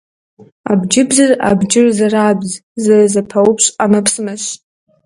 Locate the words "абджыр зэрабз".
1.49-2.49